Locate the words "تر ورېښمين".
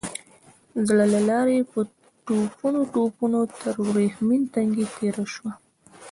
3.61-4.41